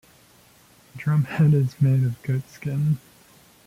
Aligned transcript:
The 0.93 0.97
drumhead 0.99 1.53
is 1.53 1.79
made 1.79 2.03
of 2.03 2.19
goat 2.23 2.49
skin. 2.49 2.97